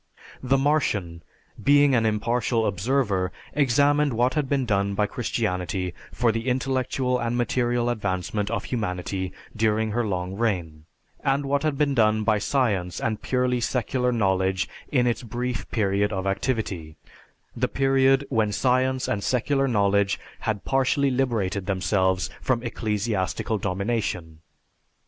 [0.41, 1.21] The Martian
[1.63, 7.37] being an impartial observer examined what had been done by Christianity for the intellectual and
[7.37, 10.85] material advancement of humanity during her long reign,
[11.23, 16.11] and what had been done by science and purely secular knowledge in its brief period
[16.11, 16.95] of activity,
[17.55, 24.39] the period when science and secular knowledge had partially liberated themselves from ecclesiastical domination.